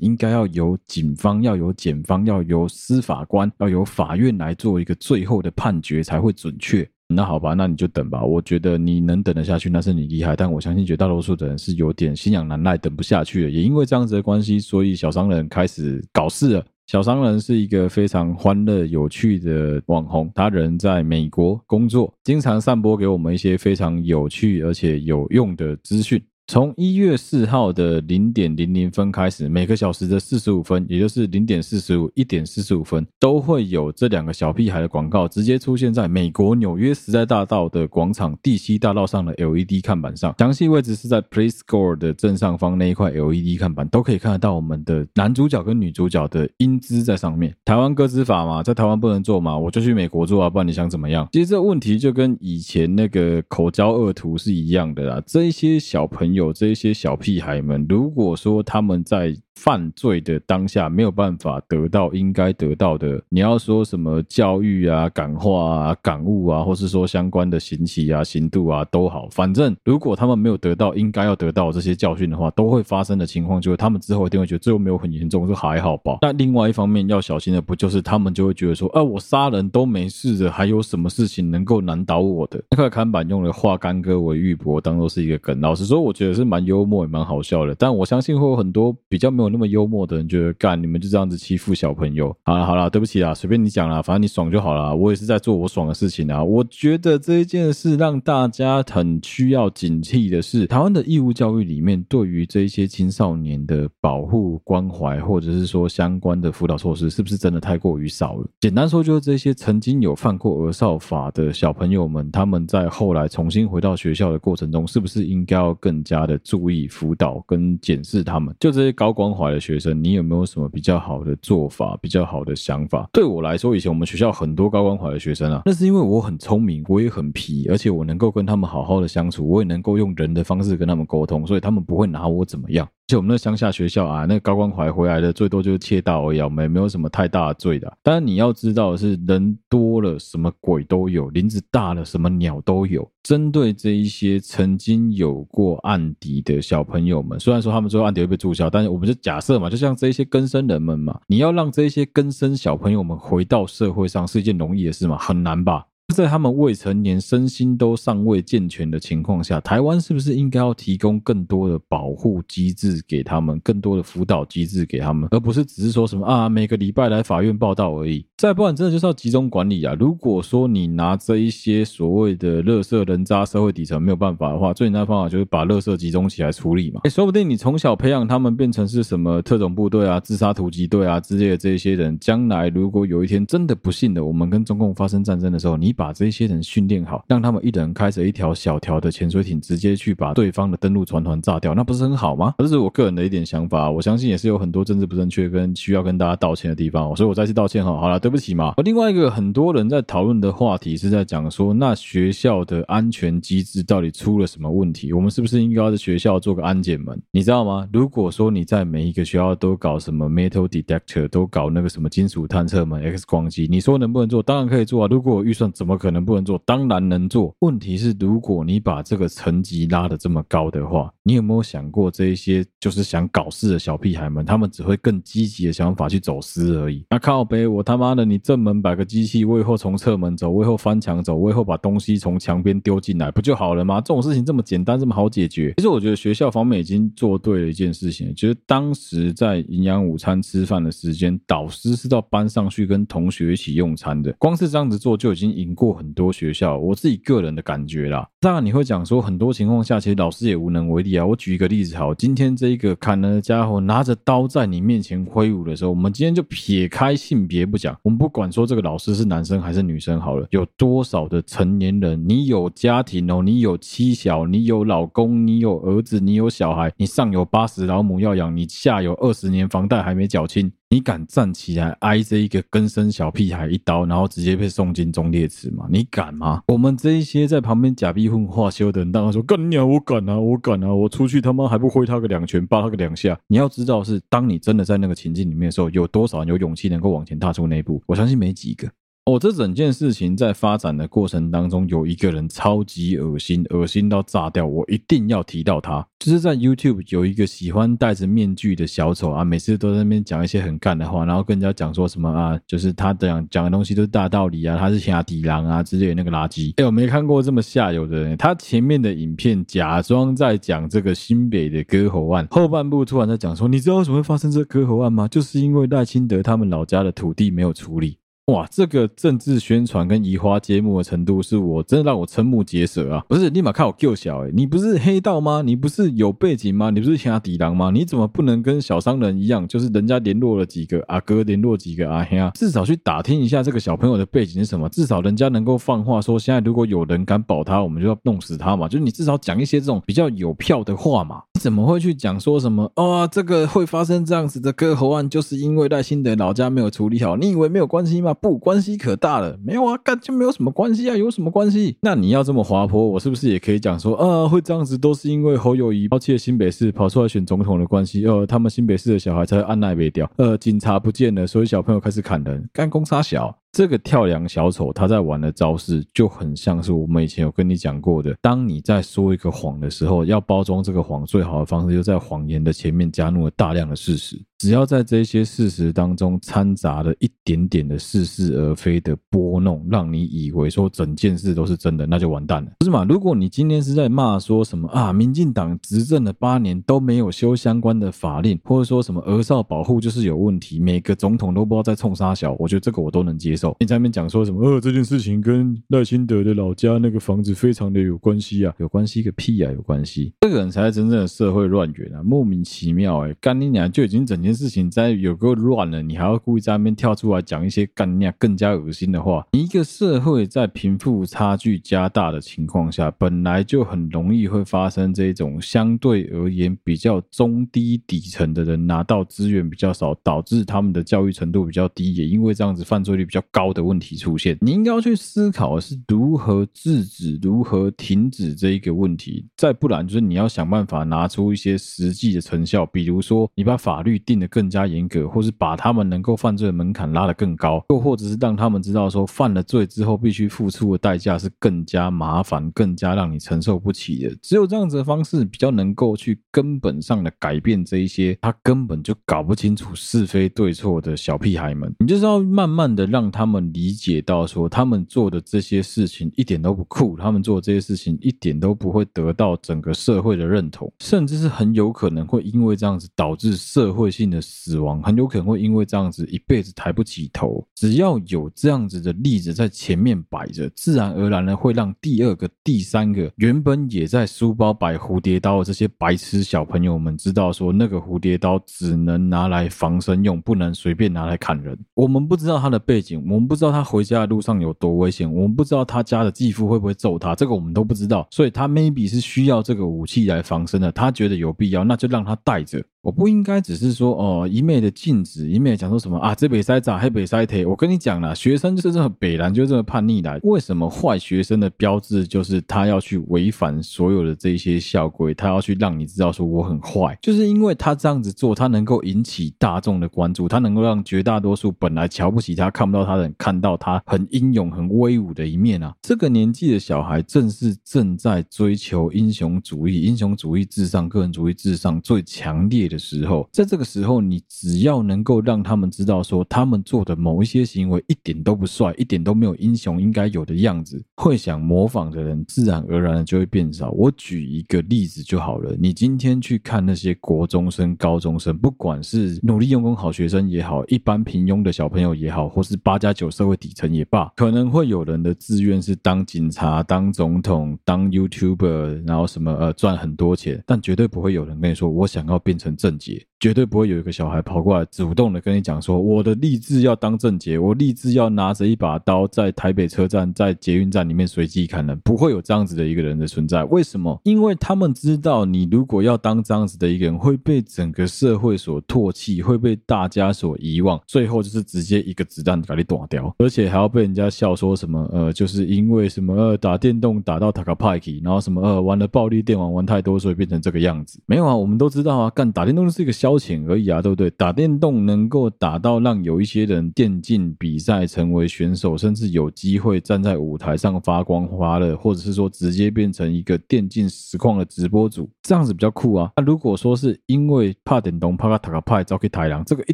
[0.02, 6.90] 应该要由警方、要由检方、要由司法官、要由法院来做一个最后的判决才会准确。
[7.12, 8.24] 那好吧，那你就等吧。
[8.24, 10.36] 我觉得你能等得下去，那是你厉害。
[10.36, 13.50] 但我相信绝大多数的人是有点心痒难耐，等不下去了。
[13.50, 16.66] 也因为这样子的关系，所以小商人开始搞事了。
[16.86, 26.22] 小商人是一个非常欢乐、有趣的网红，他人在美国工作，经常散播给我们一些非常有趣而且有用的资讯。
[26.50, 40.34] 从一月四号的零点零零分开始，每个小时的四十五分，也就是零点四十五、一点四十五分，都会有这两个小屁孩的广告直接出现在美国纽约时代大道的广场第七大道上的 LED 看板上。
[40.40, 47.54] 详细位置是在 Play Score 的正上方那一块 LED 看板，都可以看得到我们的男主角跟女主角的英姿在上面。
[47.64, 51.30] 台湾歌词法嘛，在台湾不能做嘛，我就去美国做啊，不然你想怎么样？
[51.32, 56.39] 其实这问题就跟以前那个口交恶徒是一样的啦，这一些小朋友。
[56.40, 76.20] 有这些小屁孩们，如果说他们在犯罪的当下没有办法得到应该得到的，你要说什么教育啊、感化啊、感悟啊，或是说相关的刑期啊、刑度啊都好，反正如果他们没有得到应该要得到这些教训的话，都会发生的情况就是他们之后一定会觉得最后没有很严重，是还好吧？
[76.22, 82.64] 那另外一方面要小心的不就是他们就会觉得说，啊，我杀人都没事的，还有什么事情能够难倒我的？
[82.72, 85.60] 那块看板用了化干戈为玉帛，当做是一个梗。
[85.60, 89.49] 老实说，我觉得是蛮幽默也蛮好笑的，但我相信会有很多比较没有。
[89.50, 92.36] 那么幽默的人觉得干，你们就这样子欺负小朋友。
[92.44, 94.96] 好了好了，对不起啦，随便你讲啦，反正你爽就好了。
[94.96, 96.44] 我也是在做我爽的事情啊。
[96.44, 108.48] 我觉得这一件事让大家很需要警惕的是，台湾的义务教育里面对于这些青少年的保护关怀，或者是说相关的辅导措施，是不是真的太过于少了？
[108.60, 118.54] 简单说，就是这些曾经有犯过儿少法的小朋友们，他们在后来重新回到学校的过程中，是不是应该要更加的注意辅导跟检视他们？
[118.60, 119.30] 就这些高光。
[119.40, 123.10] 怀的学生，你有没有什么比较好的做法、比较好的想法？
[123.14, 132.86] 对我来说，以前我们学校很多高关怀的学生啊，那是因为我很聪明，我也很皮，而且我能够跟他们好好的相处，我也能够用人的方式跟他们沟通，所以他们不会拿我怎么样。
[133.10, 137.92] 而且我们那乡下学校啊，那高关怀回来的最多就是窃盗而已，没没有什么太大的罪的。
[138.04, 143.10] 当然你要知道的是，人多了什么鬼都有，林子大了什么鸟都有。
[143.24, 155.18] 针对这一些曾经有过案底的小朋友们，虽然说他们最后案底会被注销，但是我们就假设嘛，就像这一些更生人们嘛，你要让这一些更生小朋友们回到社会上是一件容易的事吗？
[155.18, 155.84] 很难吧。
[156.14, 168.26] 在他们未成年、身心都尚未健全的情况下，台湾是不是应该要提供更多的保护机制给他们，更多的辅导机制给他们，而不是只是说什么啊，每个礼拜来法院报道而已。
[168.38, 169.96] 再不然，真的就是要集中管理啊！
[170.00, 177.02] 如果说你拿这一些所谓的垃圾人渣社会底层没有办法的话，最简单的方法就是把垃圾集中起来处理嘛。
[177.10, 192.56] 说不定你从小培养他们变成是什么特种部队啊、自杀突击队啊之类的这些人，将来如果有一天真的不幸的我们跟中共发生战争的时候，你把这些人训练好，让他们一人开着一条小条的潜水艇，直接去把对方的登陆船团炸掉，那不是很好吗？
[192.60, 198.00] 这是我个人的一点想法，我相信也是有很多政治不正确跟需要跟大家道歉的地方，所以我再次道歉哈。
[198.00, 198.76] 好了，对不起嘛。
[198.78, 205.12] 而另外一个很多人在讨论的话题是在讲说，那学校的安全机制到底出了什么问题？
[205.12, 207.22] 我们是不是应该在学校做个安检门？
[207.32, 207.86] 你知道吗？
[207.92, 214.42] 如果说你在每一个学校都搞什么 metal detector，都搞那个什么金属探测门、X 光机，你说能不能做？
[214.42, 215.08] 当然可以做啊。
[215.12, 216.62] 如果预算，怎么怎么可能不能做？
[216.68, 217.52] 当然能做。
[217.62, 227.04] 问题是，如果你把这个层级拉得这么高的话，你有没有想过，这一些就是想搞事的小屁孩们，他们只会更积极的想法去走私而已。
[227.10, 234.00] 那靠北，我他妈的，你正门摆个机器，我以后从侧门走，我以后翻墙走，我以后把东西从墙边丢进来，不就好了吗？
[234.00, 235.74] 这种事情这么简单，这么好解决。
[235.78, 244.32] 其实我觉得学校方面已经做对了一件事情，就是当时在营养午餐吃饭的时间，导师是到班上去跟同学一起用餐的。
[244.34, 248.28] 光是这样子做就已经赢过很多学校，我自己个人的感觉啦。
[248.42, 251.26] 当然你会讲说，很多情况下其实老师也无能为力啊。
[251.26, 270.72] 我举一个例子，好，今天这一个砍人的家伙拿着刀在你面前挥舞的时候，我们今天就撇开性别不讲，我们不管说这个老师是男生还是女生好了，有多少的成年人，你有家庭哦，你有妻小，你有老公，你有儿子，你有小孩，你上有八十老母要养，你下有二十年房贷还没缴清。
[270.92, 275.88] 你敢站起来挨这一个更生小屁孩一刀，然后直接被送进忠烈祠吗？
[275.88, 276.64] 你敢吗？
[276.68, 283.40] 我们这一些在旁边假逼混化修的人，当然说干你啊，我敢啊，我敢啊，我出去他妈还不挥他个两拳，扒他个两下。
[283.46, 288.02] 你要知道是，当你真的在那个情境里面的时候，有多少人有勇气能够往前踏出那一步？
[288.08, 288.90] 我相信没几个。
[289.30, 296.04] 我、哦、这整件事情在发展的过程当中，有一个人超级恶心，恶心到炸掉，我一定要提到他。
[296.18, 306.74] 就是在 YouTube 有一个喜欢戴着面具的小丑啊，每次都在那边讲一些很干的话，然后跟人家讲说什么啊，就是他讲讲的东西都是大道理啊，他是兄弟郎啊之类的那个垃圾。
[306.78, 308.36] 哎，我没看过这么下游的人。
[308.36, 315.28] 他前面的影片假装在讲这个新北的割喉案，后半部突然在讲说，你知道为什么会发生这割喉案吗？
[315.28, 318.18] 就是因为赖清德他们老家的土地没有处理。
[318.50, 323.24] 哇，这个政治宣传跟移花接木的程度，是我真的让我瞠目结舌啊！
[323.28, 325.62] 不是，立马看我够小诶，你不是黑道吗？
[325.64, 326.90] 你不是有背景吗？
[326.90, 327.92] 你不是兄弟郎吗？
[327.92, 334.90] 你怎么不能跟小商人一样，就是人家联络了几个阿哥，联络几个阿兄，至少去打听一下这个小朋友的背景是什么？
[334.90, 338.88] 至少人家能够放话说，现在如果有人敢保他，我们就要弄死他嘛！
[338.88, 341.44] 就是你至少讲一些这种比较有票的话嘛。
[341.60, 342.92] 怎么会去讲说什么？
[342.96, 347.36] 哦，这个会发生这样子的割喉案，就是因为赖清德老家没有处理好。
[347.36, 348.34] 你以为没有关系吗？
[348.42, 351.98] 不，关系可大了，没有啊，干就没有什么关系啊，有什么关系？
[352.02, 363.56] 那你要这么滑坡，我是不是也可以讲说，呃，会这样子都是因为侯友谊抛弃了新北市，跑出来选总统的关系，呃，他们新北市的小孩才会按捺不掉，呃，警察不见了，所以小朋友开始砍人，干公杀小。
[363.72, 374.42] 这个跳梁小丑他在玩的招式就很像是我们以前有跟你讲过的，当你在说一个谎的时候，要包装这个谎最好的方式，就在谎言的前面加入了大量的事实。
[374.58, 383.06] 只要在这些事实当中掺杂了一点点的似是而非的拨弄，让你以为说整件事都是真的，那就完蛋了，不是嘛？
[383.06, 393.59] 如果你今天是在骂说什么啊，民进党执政了八年都没有修相关的法令，或者说什么儿少保护就是有问题，每个总统都不知道在冲三小，我觉得这个我都能接受。
[393.80, 394.62] 你在那边讲说什么？
[394.64, 404.50] 呃，这件事情跟赖清德的老家那个房子非常的有关系啊，有关系个屁啊，有关系，这个人才是真正的社会乱源啊，莫名其妙哎、干你娘就已经整件。
[404.60, 409.48] 事情在有个乱了，你还要故意在那边跳出来讲一些干娘更加恶心的话。
[409.52, 424.58] 一个社会在贫富差距加大的情况下，本来就很容易会发生这种相对而言比较中低底层的人拿到资源比较少，导致他们的教育程度比较低，也因为这样子犯罪率比较高的问题出现。
[424.62, 429.46] 你应该要去思考的是如何制止、如何停止这一个问题。
[429.56, 434.40] 再不然就是你要想办法拿出一些实际的成效，比如说你把法律定。
[434.40, 444.34] 的更加严格，或是把他们能够犯罪的门槛拉得更高，又或者是让他们知道说犯了罪之后必须付出的代价是更加麻烦、更加让你承受不起的。
[444.42, 451.94] 只有这样子的方式，比较能够去根本上的改变这一些他根本就搞不清楚是非对错的小屁孩们。
[452.00, 467.66] 你就是要慢慢的让他他们理解到说，他们做的这些事情一点都不酷，他们做的这些事情一点都不会得到整个社会的认同，甚至是很有可能会因为这样子导致社会性的死亡很有可能会因为这样子一辈子抬不起头。
[467.76, 481.80] 只要有这样子的例子在前面摆着，自然而然的会让第二个、第三个原本也在书包摆蝴蝶刀的这些白痴小朋友们知道，说那个蝴蝶刀只能拿来防身用，不能随便拿来砍人。
[481.94, 488.28] 我们不知道他的背景，我们不知道他回家的路上有多危险，我们不知道他家的继父会不会揍他，这个我们都不知道。
[488.32, 492.84] 所以他 maybe 是需要这个武器来防身的，他觉得有必要，那就让他带着。
[493.02, 497.66] 我不应该只是说哦，一昧的禁止，一昧讲说什么啊，这北塞咋，黑北塞铁。
[497.66, 500.38] 我跟你讲啦，学生就是这么北蓝，就这么叛逆来。
[500.44, 515.96] 为什么坏学生的标志就是他要去违反所有的这些校规，他要去让你知道说我很坏，就是因为他这样子做，他能够引起大众的关注，他能够让绝大多数本来瞧不起他、看不到他的人看到他很英勇、很威武的一面啊。
[516.02, 533.92] 这个年纪的小孩正是正在追求英雄主义、英雄主义至上、个人主义至上最强烈的时候，在这个时候，你只要能够让他们知道说，他们做的某一些行为一点都不帅，一点都没有英雄应该有的样子，会想模仿的人自然而然的就会变少。
[533.92, 553.26] 我举一个例子就好了，你今天去看那些国中生、高中生，不管是努力用功好学生也好，一般平庸的小朋友也好，或是八加九社会底层也罢，可能会有人的志愿是当警察、当总统、当 YouTuber，然后什么呃赚很多钱，但绝对不会有人跟你说我想要变成正解。
[553.40, 563.64] 绝对不会有一个小孩跑过来主动的跟你讲说，我的立志要当正解，我立志要拿着一把刀在台北车站、在捷运站里面随机砍人，不会有这样子的一个人的存在。
[563.64, 564.20] 为什么？
[564.26, 581.22] 因为他们知道，你如果要当这样子的一个人，会被整个社会所唾弃，会被大家所遗忘，最后就是直接一个子弹把你打掉，而且还要被人家笑说什么呃，就是因为什么呃打电动打到塔卡派克，然后什么呃玩了暴力电玩玩太多，所以变成这个样子。
[581.26, 584.30] 没有啊，我们都知道啊，干打电动是一个消遣而已啊，对不对？
[584.30, 596.32] 打电动能够打到让有一些人电竞比赛成为选手，甚至有机会站在舞台上发光发热，或者是说直接变成一个电竞实况的直播主，这样子比较酷啊。
[596.38, 599.94] 那、如果说是因为怕点动怕怕塔卡派招去台狼，这个一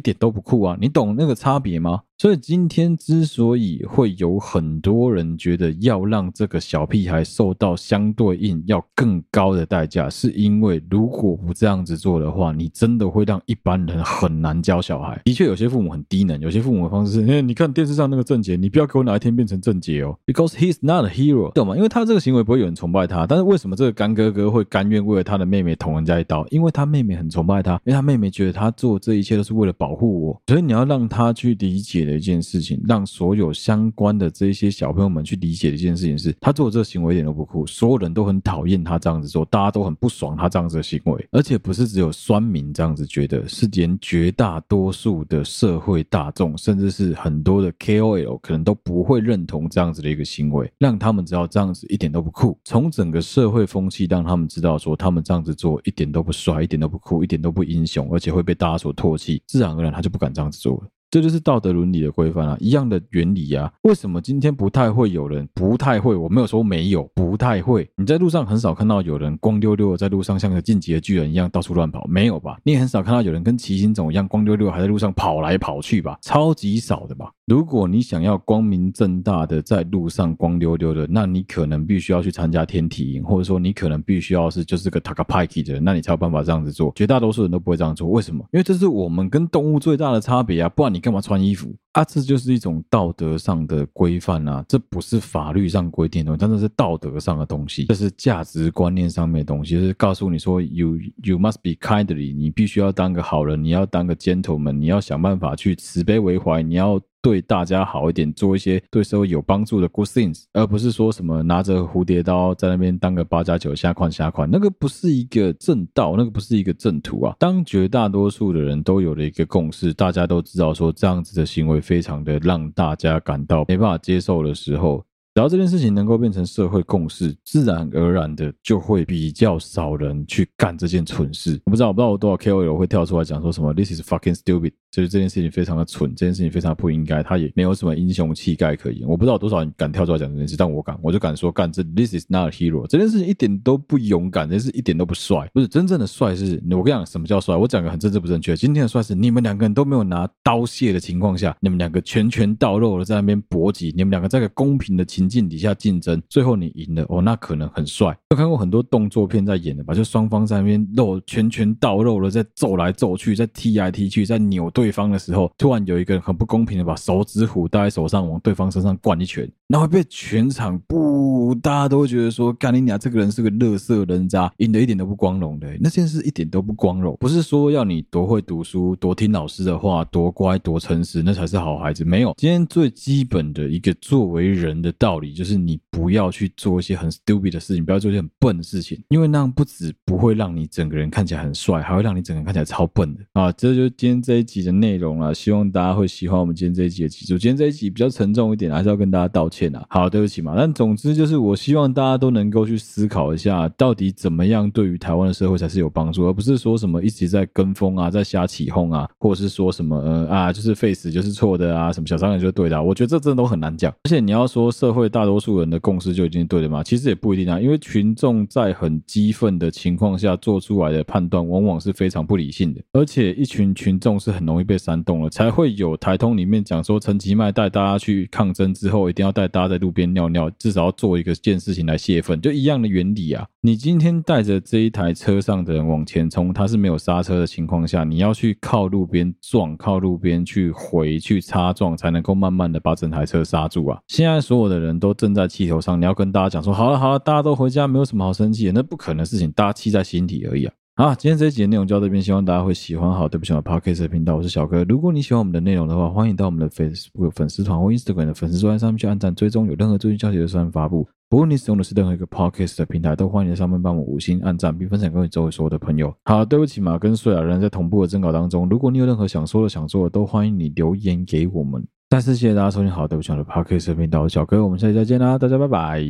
[0.00, 0.76] 点都不酷啊。
[0.78, 2.02] 你懂那个差别吗？
[2.18, 15.20] 所以今天之所以会有很多人觉得要让这个小屁孩受到相对应要更高的代价，是因为如果不这样子做的话，你真的会让一般人很难教小孩。
[15.26, 21.76] 的确，有些父母很低能，有些父母的方式是：你看电视上那个正杰，你不要给我哪一天变成正杰哦， because he's not a hero，懂吗？
[21.76, 26.46] 因为他这个行为不会有人崇拜他，但是为什么这个干哥哥会甘愿为了他的妹妹捅人家一刀？
[26.48, 32.05] 因为他妹妹很崇拜他，因为他妹妹觉得他做这一切都是为了保护我，所以你要让他去理解。
[32.06, 60.88] 的一件事情，让所有相关的这些小朋友们去理解的一件事情是，他做这个行为一点都不酷，所有人都很讨厌他这样子做，大家都很不爽他这样子的行为，而且不是只有酸民这样子觉得，是连绝大多数的社会大众，甚至是很多的 KOL 可能都不会认同这样子的一个行为，让他们知道这样子一点都不酷，从整个社会风气让他们知道说，他们这样子做一点都不帅，一点都不酷，一点都不英雄，而且会被大家所唾弃，自然而然他就不敢这样子做了。
[61.10, 63.72] 这就是道德伦理的规范啊，一样的原理啊。
[63.82, 66.14] 为什么今天不太会有人不太会？
[66.14, 67.88] 我没有说没有，不太会。
[67.96, 72.58] 你在路上很少看到有人光溜溜的在路上像个进击的巨人一样到处乱跑，没有吧？
[72.64, 76.18] 你也很少看到有人跟骑行总一样光溜溜还在路上跑来跑去吧？
[76.22, 77.30] 超级少的吧？
[77.46, 86.92] 如果你想要光明正大的在路上光溜溜的，那你可能必须要去参加天体营，或者说你可能必须要是就是个塔卡派克的人，那你才有办法这样子做。
[86.96, 88.44] 绝大多数人都不会这样做，为什么？
[88.52, 90.68] 因为这是我们跟动物最大的差别啊！
[90.68, 91.76] 不然你你干嘛穿衣服？
[91.96, 92.04] 啊？
[92.04, 94.62] 这就是一种道德上的规范啊！
[94.68, 107.00] 这不是法律上规定的东西，真的是道德上的东西，这是价值观念上面的东西，就是告诉你说，you you must be kindly，你必须要当个好人，你要当个 gentleman，你要想办法去慈悲为怀，你要。
[107.22, 117.34] 对大家好一点，做一些对社会有帮助的 good things，而不是说什么拿着蝴蝶刀在那边当个八加九瞎款瞎款，那个不是一个正道，那个不是一个正途啊。
[117.36, 125.04] 当绝大多数的人都有了一个共识，大家都知道说这样子的行为非常的让大家感到没办法接受的时候。
[125.34, 131.60] 只要这件事情能够变成社会共识，自然而然的就会比较少人去干这件蠢事。
[131.66, 139.06] 我不知道，我不知道有多少 KOL 会跳出来讲说什么 “This is fucking stupid”，就是这件事情非常的蠢，这件事情非常不应该，他也没有什么英雄气概可言。
[139.06, 145.46] 我不知道多少人敢跳出来讲这件事，但我敢，我就敢说干这 “This is not hero”，这件事情一点都不勇敢，这件事一点都不帅。
[145.52, 147.54] 不是真正的帅是，我跟你讲什么叫帅？
[147.54, 155.26] 我讲个很政治不正确，今天的帅是你们两个人都没有拿刀械的情况下，你们两个拳拳到肉的在那边搏击，你们两个在个公平的情。
[155.26, 158.16] 境底下竞争，最后你赢了哦，那可能很帅。
[158.30, 159.92] 有看过很多动作片在演的吧？
[159.92, 175.66] 就双方在那边肉拳拳到肉的，在揍来揍去，在踢来踢去，在扭对对方的时候，突然有一个人很不公平的把手指虎戴在手上，往对方身上灌一拳，然后被全场不，大家都会觉得说，干你娘，这个人是个乐色人渣，赢得一点都不光荣的。
[175.80, 182.04] 那件事一点都不光荣，不是说要你多会读书、多听老师的话、多乖、多诚实，那才是好孩子。
[182.04, 193.50] 没有，今天最基本的一个作为人的道理，就是你不要去做一些很 stupid 的事情，不要做一些很笨的事情，因为那样不止不会让你整个人看起来很帅，还会让你整个人看起来超笨的啊！
[193.52, 197.38] 这就是今天这一集的内容了，希望大家会喜欢我们今天这一集的集数。
[197.38, 199.84] 今天这一集比较沉重一点，还是要跟大家道歉啊。
[199.88, 200.54] 好，对不起嘛。
[200.56, 212.82] 但总之就是，我希望大家都能够去思考一下，到底怎么样对于台湾的社会才是有帮助，而不是说什么一直在跟风啊，在瞎起哄啊，或者是说什么呃啊，就是 face 就是错的啊，什么小商人就是对的啊。
[212.82, 213.92] 我觉得这真的都很难讲。
[214.04, 216.82] 而且你要说社会大多数人的共识就已经对了吗？
[216.82, 233.46] 其实也不一定啊，因为群众在很激愤的情况下做出来的判断，往往是非常不理性的，而且一群群众是很容易容易被煽动了，才会有台通里面讲说，陈其迈带大家去抗争之后，一定要带大家在路边尿尿，至少要做一个件事情来泄愤，就一样的原理啊。
[233.60, 243.98] 你今天带着这一台车上的人往前冲，他是没有刹车的情况下，你要去靠路边撞，靠路边去回去擦撞，才能够慢慢的把整台车刹住啊。
[244.08, 250.72] 现在所有的人都正在气头上，你要跟大家讲说，好了好了，大家都回家，没有什么好生气的，那不可能的事情，大家气在心底而已啊。
[250.98, 253.12] 好，今天这一集的内容就到这边，希望大家会喜欢。
[253.12, 254.82] 好，对不起，我 Podcast 频道，我是小哥。
[254.84, 261.06] 如果你喜欢我们的内容的话，欢迎到我们的 Facebook 粉丝团或 Instagram 的粉丝专页上面去按赞追踪，有任何最新消息的时候发布。
[261.28, 266.10] 不论你使用的是任何一个 Podcast 的平台，都欢迎在上面帮我五星按赞，并分享给你周围所有的朋友。
[266.24, 271.86] 好，对不起嘛，跟睡啊人在同步的征稿当中，如果你有任何想说的、想做的，都欢迎你留言给我们。
[272.08, 276.00] 再次谢谢大家收听，好，对不起，我的 Podcast 频道，我是小哥，我们下期再见啦，大家拜拜。